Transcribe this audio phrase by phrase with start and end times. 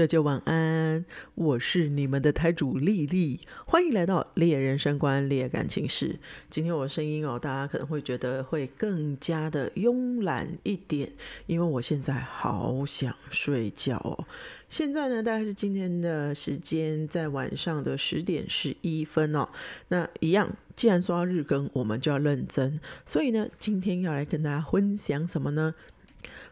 [0.00, 6.18] 大家晚安，我是你们的台主丽丽，欢迎来到猎人生观、猎感情事。
[6.48, 11.12] 今天我的声音哦，大家可能会觉得会更加的慵懒一点，
[11.44, 14.24] 因为我现在好想睡觉哦。
[14.70, 19.50] 现在呢，大概是今天的时间在晚上的十点十一分哦。
[19.88, 25.74] 那一样，既然说到日更，我们就要认真，所以呢，今天要来跟大家分享什么呢？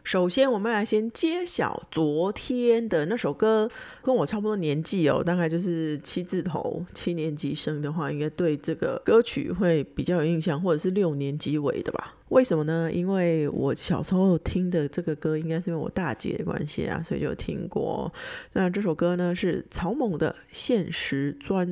[0.03, 3.69] 首先，我们来先揭晓昨天的那首歌，
[4.01, 12.15] 跟我差不多年纪哦，大概就是七字头，七年级生的话，应该对这个歌曲会比较有印象，或者是六年级尾的吧？
[12.29, 12.89] 为什么呢？
[12.91, 18.11] 因为我小时候听的这个歌，应该是因为我大姐的关系啊，所以就听过。
[18.53, 21.67] 那这首歌呢是曹猛的《现实专》，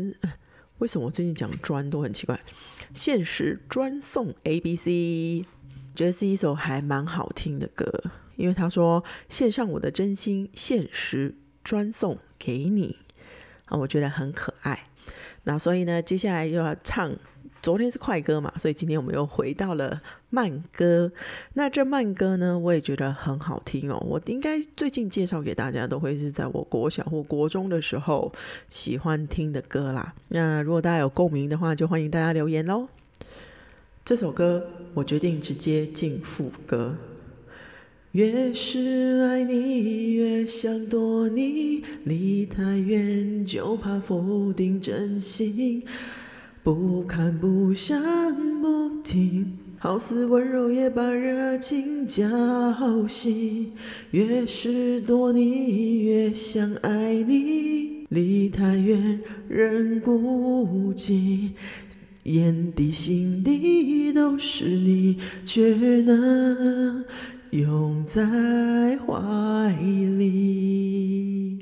[0.79, 2.39] 为什么我最近讲专都很奇怪？
[2.93, 5.45] 现实专送 A B C。
[5.97, 7.91] 觉得是一首还蛮好听的歌，
[8.35, 12.97] 因为他说献上我的真心，现实专送给你
[13.65, 14.89] 啊，我觉得很可爱。
[15.45, 17.11] 那所以呢，接下来又要唱，
[17.63, 19.99] 昨天是快歌嘛，所以今天我们又回到了
[20.29, 21.11] 慢歌。
[21.53, 23.97] 那这慢歌呢，我也觉得很好听哦。
[24.07, 28.31] 我应该最近介绍给大家，都会是在我国小或国中的时候
[28.67, 30.13] 喜欢听的歌啦。
[30.27, 32.87] 那如果大家有共鸣的话，就欢迎大家留言喽。
[34.07, 36.95] 这首歌，我决定直接进副歌。
[38.13, 45.83] 越是爱你，越想躲你，离太远就怕否定真心。
[46.63, 48.01] 不看不想
[48.61, 52.23] 不听，好似温柔也把热情浇
[53.09, 53.65] 熄。
[54.11, 59.19] 越是躲你，越想爱你，离太远
[59.49, 61.49] 人孤寂。
[62.27, 67.05] 眼底心底都是你，却能
[67.51, 69.71] 拥在怀
[70.17, 71.57] 里。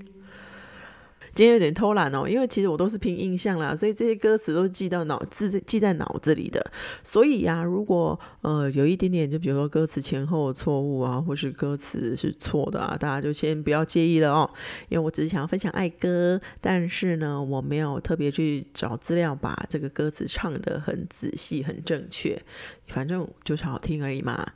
[1.35, 6.65] 今天有点偷懒哦，因为其实我都是凭印象啦，所以这些歌词都是记到脑字记在脑子里的。
[7.03, 14.49] 所以呀，如果呃有一点点，就比如说歌词前后错误啊，或是歌词是错的啊，大家就先不要介意了哦。
[14.87, 22.41] 因为我只是想要分享爱歌，但是呢，我没有特别去找资料把这个歌词唱得很仔细、很正确，
[22.87, 24.53] 反正就是好听而已嘛。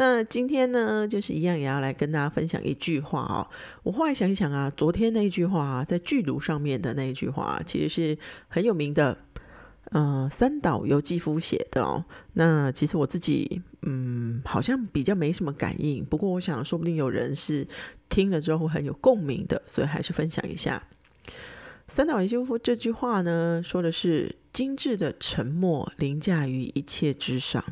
[0.00, 3.46] 那今天呢，就是一样也要来跟大家分享一句话哦。
[3.82, 8.18] 我后来想一想啊，昨天那一句话在剧毒上面的那一句话，其实是
[8.48, 9.18] 很有名的，
[9.90, 12.02] 呃，三岛由纪夫写的哦。
[12.32, 17.68] 那其实我自己嗯，好像比较没什么感应，不过我想说不定有人是
[18.08, 20.82] 听了之后很有共鸣的，所以还是分享一下。
[21.88, 27.62] 三岛由纪夫这句话呢，说的是精致的沉默凌驾于一切之上。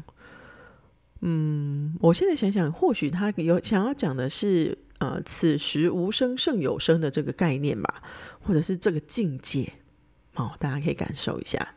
[1.21, 8.03] 嗯，我现在想想，或许他有想要讲的是，呃，此时无声胜有声的这个概念吧，
[8.41, 9.73] 或者是这个境界，
[10.37, 11.75] 哦，大家可以感受一下。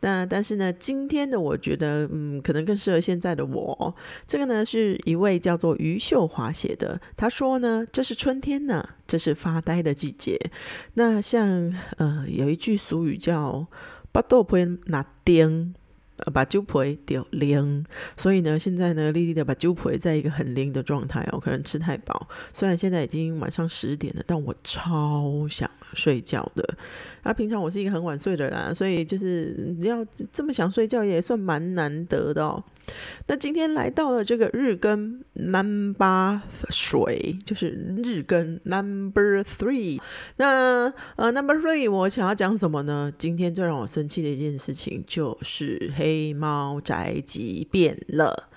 [0.00, 3.96] 那但是呢，今天的我觉得，嗯，可能更适合现在的我。
[4.26, 10.38] 这个呢，是一位叫做余秀华写的，他说呢，这是春天呢，这是发呆的季节。
[10.94, 13.66] 那像呃，有一句俗语叫
[14.12, 15.74] “巴豆不拿钉”。
[16.32, 17.84] 把酒陪掉零，
[18.16, 22.28] 所以呢，现在呢，丽丽的把酒陪在一个很零的状态哦，可能吃太饱。
[22.52, 26.76] 虽然现在已经晚上十点了，但我超想睡觉的。
[27.22, 32.62] 那平常我是一个很晚睡的人，所以就是要这么想睡觉也算蛮难得的哦。
[33.26, 36.40] 那今天来到了这个日更 number
[36.70, 37.70] 水，就是
[38.02, 40.00] 日更 number three。
[40.36, 43.12] 那呃 number three，我想要讲什么呢？
[43.16, 48.48] 今天最让我生气的一件事情就是黑猫宅急便了。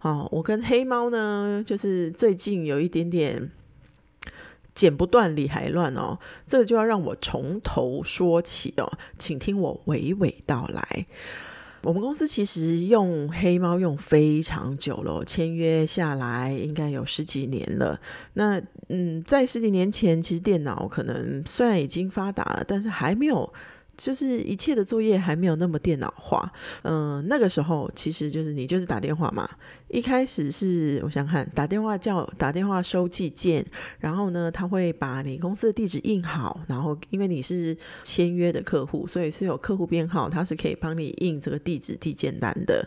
[0.00, 3.50] 哦，我跟黑猫呢，就是最近有一点点
[4.74, 6.18] 剪不断理还乱哦。
[6.46, 11.06] 这个就要让我从头说起哦，请听我娓娓道来。
[11.84, 18.00] 我们公司其实用黑猫用非常久了，签约下来应该有十几年了。
[18.32, 23.52] 那嗯，在十几年前，其实电脑可能虽然已经发达了，但是还没有。
[23.96, 29.48] 就是一切的作业还没有那么电脑化，嗯，那个时候其实就是你就是打电话嘛。
[29.94, 33.64] 一开始是我想看打电话叫打电话收寄件，
[34.00, 42.84] 然后呢，他会把你公司的地址印好，然后因为你是签约的客户，所以是有客户编号，他是可以帮你印这个地址递件单的。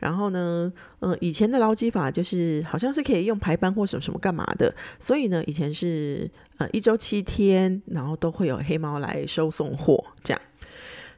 [0.00, 10.42] 然后呢，嗯，以前的劳基法就是好像是可以用排班或什么什么干嘛的，所以呢，以前是呃一周七天，然后都会有黑猫来收送货这样。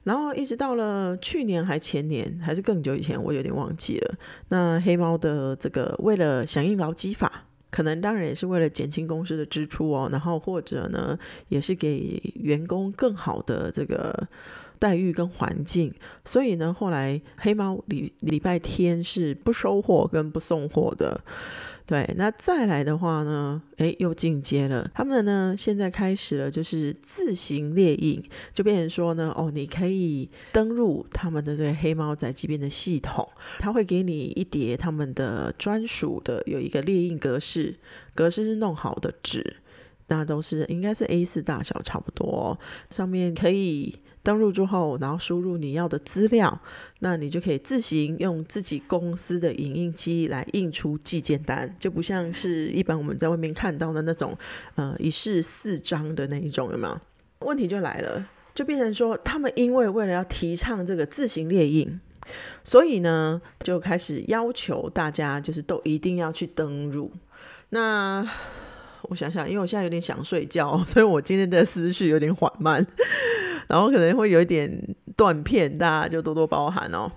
[0.05, 4.15] 然后一直到了去年还前年还是更久以前，我有点忘记了。
[4.49, 11.19] 那黑猫的这个为了响应劳基法，可能当然也是为了减轻公司的支出哦，然后或者呢，
[11.49, 14.27] 也是给员工更好的这个
[14.79, 15.93] 待遇跟环境。
[16.25, 21.21] 所以呢，后来黑猫礼礼拜天是不收货跟不送货的。
[21.91, 24.89] 对，那再来的话呢，诶，又进阶了。
[24.95, 28.23] 他们呢，现在开始了，就是自行列印，
[28.55, 33.29] 就变成说呢，哦，你可以登入他们的这个黑猫宅急便的系统，
[33.59, 37.75] 他会给你一叠他们的专属的有一个列印格式，
[38.15, 39.57] 格式是弄好的纸，
[40.07, 42.57] 那都是应该是 A 四大小差不多，
[42.89, 43.99] 上面可以。
[44.23, 46.61] 登录之后，然后输入你要的资料，
[46.99, 54.37] 那你就可以自行用自己公司的影印机来印出寄件单，就不像是一般我们在外面看到的那种，
[54.75, 57.01] 呃，一式四张的那一种，有没有？
[57.41, 58.23] 问题就来了，
[58.55, 61.99] 就变成说，他们因为为了要提倡这个自行列印，
[62.63, 67.11] 所以呢，就开始要求大家就是都一定要去登入。
[67.71, 68.29] 那
[69.05, 72.87] 我想想，因为我现在有点想睡觉，所以我今天的思绪有点缓慢。
[73.71, 74.69] 然后可能会有一点
[75.17, 77.11] 断片，大家就多多包涵哦。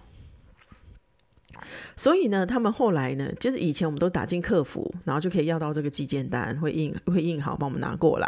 [1.96, 8.28] 所以呢，他们后来呢，就是以前我们都打进客服，然后就可以要到这个寄件单，会印会印好，帮我们拿过来。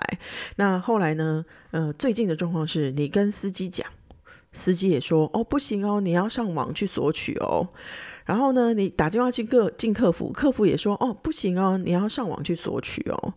[0.57, 3.87] 那后来呢，呃，最近的状况是你跟司机讲，
[4.53, 7.67] 司机也说哦不行哦，你要上网去索取哦。
[8.25, 13.33] 然后呢，你打电话去客进客服，客服也说哦不行哦，你要上网去索取哦。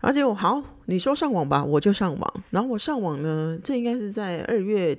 [0.00, 2.44] 而且我好，你说上网吧，我就上网。
[2.50, 4.98] 然后我上网呢，这应该是在二月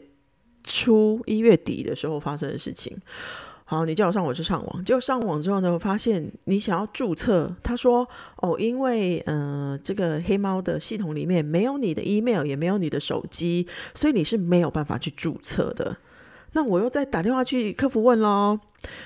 [0.64, 2.98] 初一月底的时候发生的事情。
[3.68, 4.86] 好，你叫我上，我就上网。
[4.86, 15.98] 结果上网之后呢，我发现你想要注册，他说哦，因为呃，这个黑猫的系统里面没有你的 email，也没有你的手机，所以你是没有办法去注册的。
[16.52, 18.60] 那我又再打电话去客服问喽。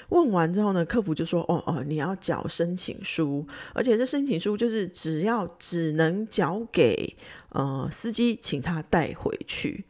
[0.10, 7.16] 问完之后呢，客服就说：“哦哦，你要缴申请书，而且这申请书就是只要只能缴给
[7.50, 9.86] 呃司机，请他带回去。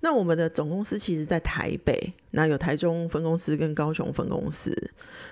[0.00, 4.72] 那我们的总公司其实在台北，那有台中分公司跟高雄分公司。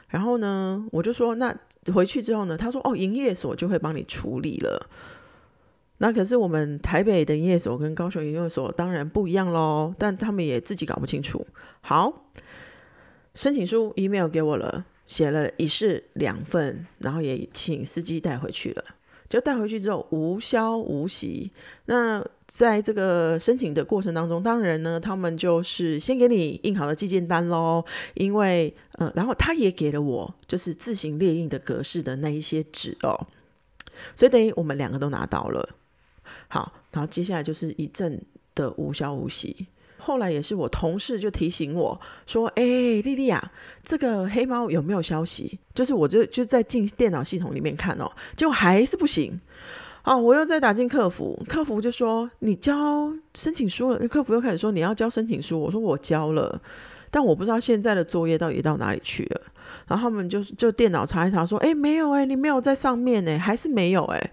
[0.09, 1.57] 然后呢，我就说那
[1.95, 4.89] 回去之后呢，他说哦，营业所就会帮你处理了。
[5.99, 11.47] 那可是我们台北的营业所跟高雄营业所当然不一样喽，但他们也自己搞不清楚。
[11.81, 12.25] 好。”
[13.37, 18.83] 申请书 email 给我了，写了一式两份，然后也请司机带回去了。
[19.29, 21.51] 就带回去之后无消无息。
[21.87, 27.85] 那在这个申请的过程当中，当然呢，他们就是先给你印好的寄件单喽，
[28.15, 33.27] 因为呃，然后他也给了我就是自行列印的格式的那一些纸哦，
[34.15, 35.71] 所以等于我们两个都拿到了。
[36.49, 38.23] 好，然后接下来就是一阵
[38.55, 39.67] 的无消无息。
[39.99, 43.53] 后来也是我同事就提醒我说：“哎，丽丽啊，
[43.83, 45.59] 这个黑猫有没有消息？
[45.75, 49.41] 就是我就就在进电脑系统里面看哦，结果还是不行。
[50.05, 54.09] 哦，我又再打进客服，客服就说你交申请书了。
[54.09, 56.61] 客服又开始说你要交申请书，我说我交了，
[57.11, 59.41] 但我不知道现在的作业到底到哪里去了。
[59.89, 64.31] 然后他们就就电脑查一查说：哎，没有哎，你没有在上面哎，还是没有哎。”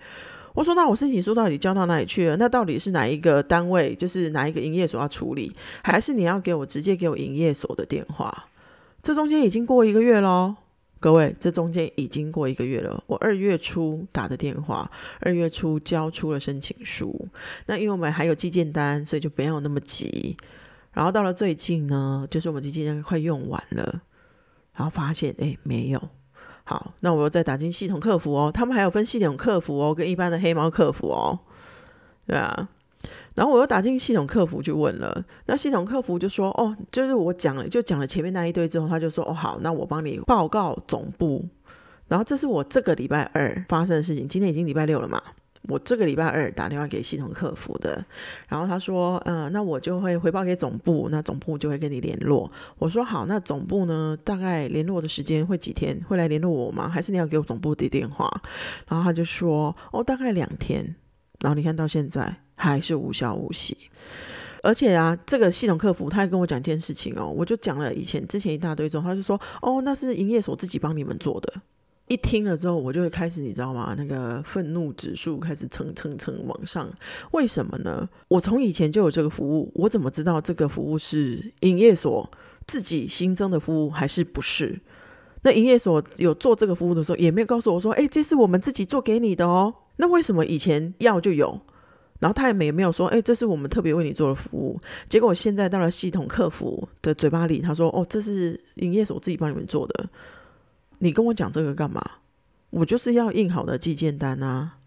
[0.54, 2.38] 我说：“那我申请书到底交到哪里去了？
[2.38, 5.52] 那到底是哪一个单位，就是哪一个营业所要处理，
[5.84, 8.46] 还是你要给我直接给我营业所的电话？
[9.02, 10.56] 这中间已经过一个月喽，
[11.00, 13.04] 各位，这中间已经过一个月了。
[13.08, 17.28] 我二月初打的电话，二月初交出了申请书。
[17.66, 20.38] 那因为我们还有寄件单，所以就不要那么急。
[20.92, 24.02] 然后到了最近呢，就是我们寄件单快用完了，
[24.74, 26.10] 然后发现哎没有。”
[26.64, 31.40] 好，那我又再打进系统客服哦，他们还有分系统客服哦，跟一般的黑猫客服哦，
[32.26, 32.70] 对啊。
[33.36, 41.44] 然后我又打进系统客服去问了，那系统客服就说：“哦，就是我讲了，就讲了前面那一堆之后，他就说：哦，好，那我帮你报告总部。
[42.08, 45.22] 然后这是我这个礼拜二发生的事情，今天已经礼拜六了嘛。”
[45.70, 48.04] 我这个礼拜二打电话给系统客服的，
[48.48, 52.52] 然后他说，嗯，那我就会回报给总部，那总部就会跟你联络。
[52.78, 55.98] 我说好，那总部呢，大概联络的时间会几天？
[56.08, 56.90] 会来联络我吗？
[56.90, 58.30] 还是你要给我总部的电话？
[58.88, 60.96] 然后他就说，哦，大概两天。
[61.40, 63.76] 然后你看到现在还是无消无息，
[64.62, 71.54] 而且啊，这个系统客服他还跟我讲一件事情哦，我就讲了以前之前一大堆之后，他就说，哦，那是营业所自己帮你们做的。
[72.14, 73.96] 一听了之后，我就会开始，你知道吗？
[73.98, 76.88] 那个愤怒指数开始蹭蹭蹭往上。
[77.32, 78.08] 为什么呢？
[78.28, 82.30] 我从以前就有这个服务，我怎么知道这个服务是营业所
[82.68, 84.80] 自己新增的服务还是不是？
[85.42, 91.60] 那营业所有做这个服务的时候，也没有告诉我说：“哎，这是我们自己做给你的哦。”那为什么以前要就有？
[92.20, 94.80] 然后他也没没有说：“哎，这是我们特别为你做的服务。”
[95.10, 100.10] 结果现在到了系统客服的嘴巴里，他说：“哦，这是营业所自己帮你们做的。”
[101.04, 102.02] 你跟我讲这个干嘛？
[102.70, 104.78] 我就是要印好的寄件单啊。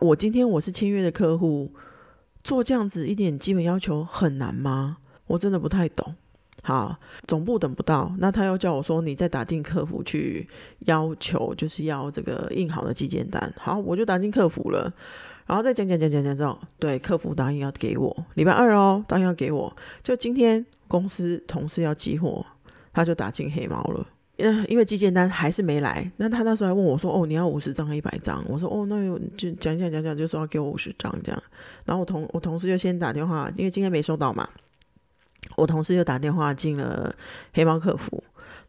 [0.00, 1.72] 我今天我是签约的客户，
[2.42, 4.96] 做这样子一点基本要求很难吗？
[5.28, 6.16] 我真的不太懂。
[6.64, 6.98] 好，
[7.28, 10.48] 总部等不到，那他又叫我说你再打进客服去
[10.80, 13.54] 要求，就是要这个印好的寄件单。
[13.56, 14.92] 好，我就打进客服了，
[15.46, 19.76] 然后再讲讲讲讲讲之后，对，客服答应要给我礼拜二哦，答应要给我。
[20.02, 22.44] 就今天公司同事要寄货，
[22.92, 24.04] 他就打进黑猫了。
[24.42, 31.42] 嗯，因为寄件单还是没来，那他那时候还问我说：“哦，你要五十张还一百张？”我说：“哦，那就讲讲讲讲，就说要给我五十张这样。”
[31.86, 34.48] 然后我同我同事就先打电话，因为今天没收到嘛。
[35.56, 37.14] 我同事就打电话进了
[37.54, 38.22] 黑猫客服，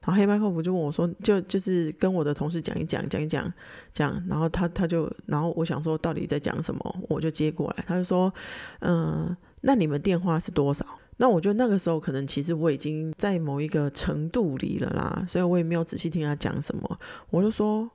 [0.06, 3.52] 然后黑猫客服就问我说：“就就是跟我的同事讲一讲，讲一讲，
[3.94, 7.84] 讲。”然后他他就，然后我想说到底在讲什么，我就接过来。
[7.86, 8.34] 他就说
[8.80, 10.86] ：“嗯，那你们电话是多少？”
[11.22, 17.00] 那我觉得那个时候可能其实我已经在某一个程度里了啦，所以我也没有仔细听他讲什么。
[17.30, 17.88] 我就说，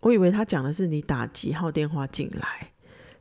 [0.00, 2.70] 我以为他讲的是你打几号电话进来。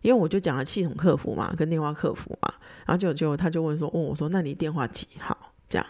[0.01, 2.53] 因为我就讲了系统客服嘛，跟电话客服嘛，
[2.86, 5.53] 然后就就他就问说，问我说，那你电话几号？
[5.70, 5.88] 这样，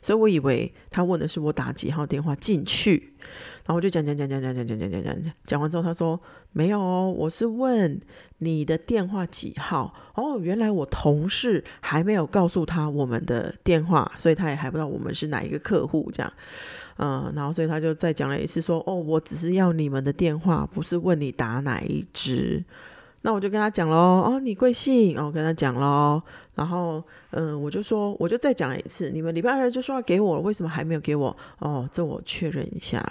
[0.00, 3.14] 所以我以为他问的是我打几号电话进去，
[3.66, 6.18] 然后我就讲讲讲讲讲讲讲讲讲讲，讲完之后他说
[6.52, 8.00] 没有哦，我是问
[8.38, 9.92] 你的电话几号？
[10.14, 16.32] 哦，原来我同事还没有告诉他我们的电话，所以他也还不知道我们是哪一个客户这样，
[16.98, 22.64] 嗯，然后所以他就再讲了一次说，哦，我只是要你们的电话，不是问你打哪一支。
[23.22, 25.18] 那我就跟他讲喽，哦，你贵姓？
[25.18, 26.22] 哦，跟他讲喽，
[26.54, 31.36] 然后，嗯，我就说，我就再讲了一次，你们礼拜二就说要给我，为什么还没有给我？
[31.58, 33.04] 哦，这我确认一下。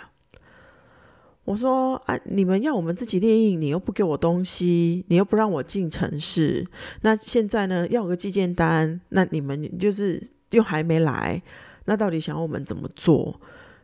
[1.45, 6.65] 我说啊，你们要我们自己列印，你又不给我东西，你又不让我进城市，
[7.01, 11.41] 那现在呢，要个寄件单，那你们就是又还没来，
[11.85, 13.39] 那到底想要我们怎么做？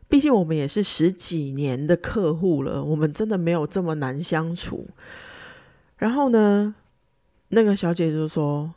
[0.09, 4.89] 毕竟我们也是十几年的客户了，我们真的没有这么难相处。
[5.97, 6.75] 然后呢，
[7.49, 8.73] 那个小姐就说：“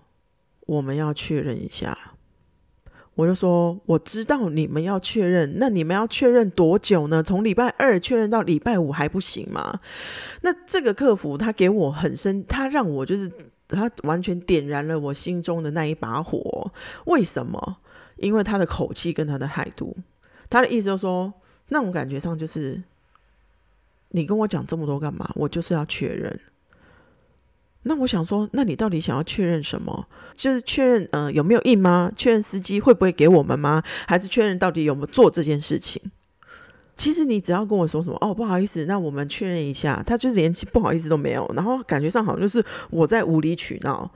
[0.67, 1.97] 我们要确认一下。”
[3.15, 7.23] 我就说：“我知道你们要确认，那你们要确认多久呢？
[7.23, 9.81] 从礼拜二确认到礼拜五还不行吗？”
[10.43, 13.31] 那这个客服他给我很深，他让我就是
[13.69, 16.73] 他完全点燃了我心中的那一把火。
[17.07, 17.77] 为什么？
[18.17, 19.97] 因为他的口气跟他的态度，
[20.51, 21.33] 他的意思就说，
[21.69, 22.83] 那种感觉上就是
[24.11, 25.31] 你跟我讲这么多干嘛？
[25.37, 26.41] 我就是要确认。
[27.85, 30.07] 那我想说，那你到底想要确认什么？
[30.35, 32.11] 就是确认呃有没有印吗？
[32.17, 33.83] 确认司机会不会给我们吗？
[34.09, 36.03] 还是确认到底有没有做这件事情？
[36.97, 44.11] 其实你只要跟我说什么哦，不好意思，那我们确认一下，他就是连不好意思都没有，然后感觉上好像就是我在无理取闹。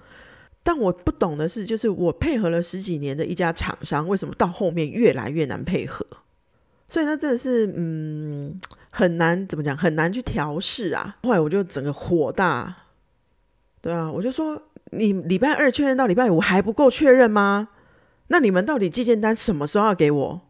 [0.62, 6.06] 但我不懂的是，就是我配合了十几年的一家厂商，为什么到后面越来越难配合？
[6.87, 8.58] 所以那真的是嗯
[8.90, 11.16] 很难怎么讲，很难去调试啊。
[11.22, 12.75] 后来我就整个火大。
[13.80, 17.68] 对啊，我就说你礼拜二确认到礼拜五还不够确认吗？
[18.28, 20.40] 那你们到底寄件单什么时候要给我？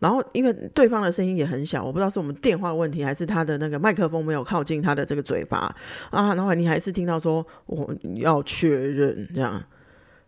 [0.00, 5.74] 然后因为对方的声音也很小，我不知道是我们电话问题还是他的那个麦克风没有靠近他的这个嘴巴
[6.10, 6.34] 啊。
[6.34, 9.64] 然后你还是听到说我要确认这样，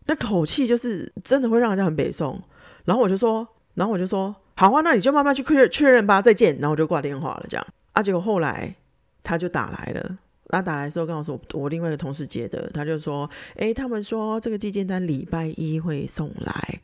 [0.06, 2.40] 那口气就是真的会让人家很北宋。
[2.87, 6.56] 然后我就说，然后我就说好啊，那你就慢慢去确确认吧，再见。
[6.58, 8.02] 然后我就挂电话了，这样啊。
[8.02, 8.75] 结果后来
[9.23, 10.18] 他就打来了。
[10.49, 16.81] 他打来的时候，跟我说我另外一个同事接的，他就说：“哎，他们说这个寄件单礼拜一会送来，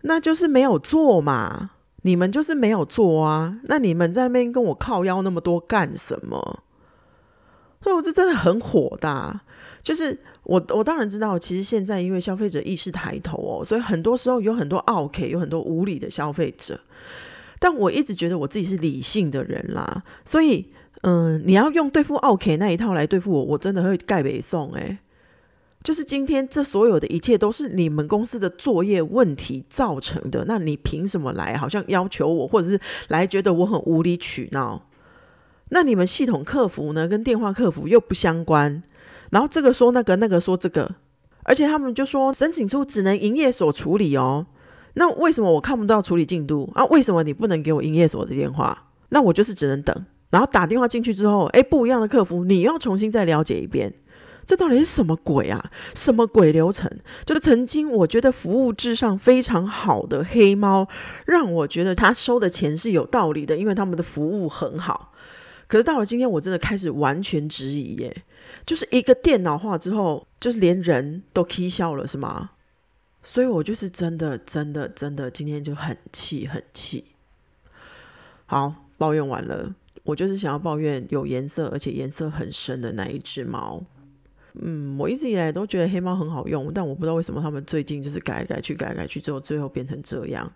[0.00, 1.70] 那就是没有做嘛，
[2.02, 6.64] 你们就是没有做啊，那你们在那边跟我靠腰那么多干什么？”
[7.80, 9.40] 所以我这真的很火大。
[9.80, 16.80] 就是我我当然知道，其实现在因为消费者意识抬头哦，所以很多时候有很多 OK，有很多无理的消费者。
[17.60, 20.72] 但我一直觉得我自己是理性的人啦，所以。
[21.02, 24.98] 嗯，你要用对付奥 K 那一套来对付我，我真的会盖北宋哎。
[25.84, 34.82] 就是今天这所有的一切都是你们公司的作业问题造成的，那你凭什么来好像要求我，或者是来觉得我很无理取闹？
[35.68, 38.82] 那你们系统客服呢，跟电话客服又不相关，
[39.30, 40.96] 然后这个说那个，那个说这个，
[41.44, 44.46] 而且他们就说申请处只能营业所处理哦。
[44.94, 46.84] 那为什么我看不到处理进度啊？
[46.86, 48.88] 为什么你不能给我营业所的电话？
[49.10, 50.04] 那我就是只能等。
[50.30, 53.94] 然后打电话进去之后，哎，不一样的客服，你要重新再了解一遍，
[54.44, 55.70] 这到底是什么鬼啊？
[55.94, 56.90] 什么鬼流程？
[57.24, 60.86] 就是曾经我觉得服务至上非常好的黑猫，
[61.24, 65.14] 让我觉得他收的钱是有道理的，因为他们的服务很好。
[65.66, 68.24] 可是到了今天，我真的开始完全质疑耶，
[68.66, 72.50] 就是一个电脑化之后，就是连人都 k 笑了，是吗？
[73.22, 77.04] 所以我就是真的、真的、真的，今天就很气、很气。
[78.44, 78.74] 好。
[78.98, 79.72] 抱怨完了，
[80.08, 83.84] 我就是想要抱怨有颜色而且颜色很深的那一只猫。
[84.54, 90.50] 嗯，我一直以来都觉得黑猫很好用，但我不知道为什么他们最近就是改来改去，改来改去之后，最后变成这样。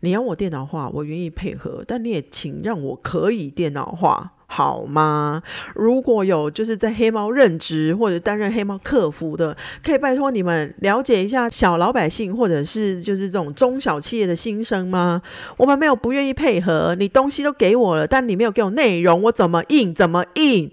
[0.00, 5.42] 你要我电脑化，我愿意配合，但你也请让我可以电脑化好吗？
[5.74, 15.20] 如果有就是在黑猫任职或者担任黑猫客服的，可以拜托你们了解一下小老百姓或者是就是这种中小企业的心声吗？
[15.56, 20.70] 我们没有不愿意配合，你东西都给我了，但你没有给我内容，我怎么印怎么印？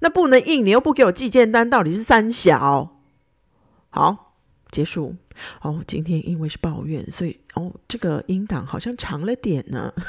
[0.00, 2.96] 那不能印，你又不给我寄件单，到底是三小？
[3.90, 4.34] 好，
[4.70, 5.16] 结束。
[5.62, 9.92] 哦，今天因为是抱怨，所以哦，这个音档好像长了点呢。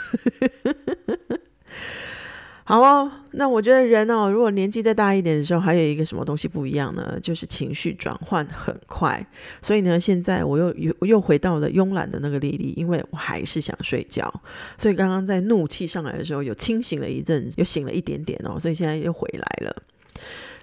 [2.64, 7.20] 好哦，那我觉得人哦，如果年纪再大一点的时候，还有一个什么东西不一样呢？
[7.22, 9.26] 就是情绪转换很快。
[9.62, 14.32] 所以呢，现在我又又又回到了慵懒的那个莉莉，因为我还是想睡觉。
[14.78, 18.58] 所以刚刚在怒气上来的时候，有清醒了一阵，又醒了一点点哦。
[18.58, 19.76] 所以现在又回来了。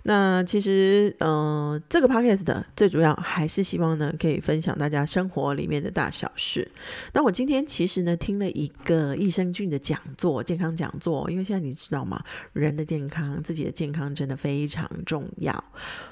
[0.09, 6.67] 那其实，嗯，这个 podcast 的最主要还是希望呢，可以分享大家生活里面的大小事。
[7.13, 11.31] 那我今天其实呢，听了一个益生菌的讲座，健康讲座。
[11.31, 12.25] 因为现在你知道吗，
[12.55, 15.63] 人的健康，自己的健康真的非常重要。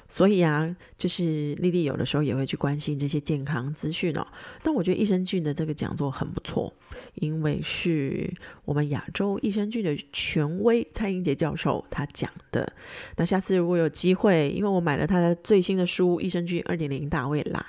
[0.09, 4.25] 所以啊，就是丽丽有的时候也会去关心这些健康资讯哦。
[4.63, 6.73] 但我觉得益生菌的这个讲座很不错，
[7.15, 8.33] 因为是
[8.65, 12.71] 我们亚洲益生菌的权威蔡英杰教授他讲的。
[13.17, 17.59] 那下次如果有机会，因为我买了他的最新的书《益生菌二点零大未来》，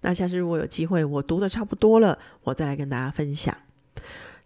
[0.00, 3.56] 那下次如果有机会，我读的差不多了，我再来跟大家分享。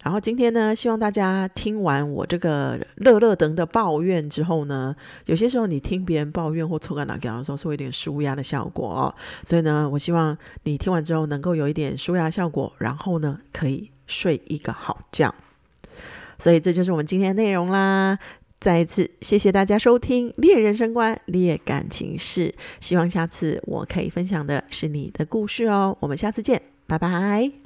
[0.07, 4.95] 然后今天呢，希望大家听完我这个乐乐等的抱怨之后呢，
[5.25, 9.13] 有些时候你听别人抱怨或抽干哪讲的时候，是有点舒压的效果。
[9.43, 15.35] 所以呢，我希望你听完之后能够有一点舒压效果，然后呢，可以睡一个好觉。
[16.39, 18.17] 所以这就是我们今天的内容啦。
[18.61, 22.47] 再一次谢谢大家收听《猎人生观，猎感情事》，
[22.79, 25.97] 希望下次我可以分享的是你的故事哦。
[25.99, 27.57] 我们下次见，拜拜。